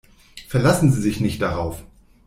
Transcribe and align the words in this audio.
Verlassen 0.47 0.91
Sie 0.91 0.99
sich 0.99 1.19
nicht 1.19 1.43
darauf. 1.43 1.83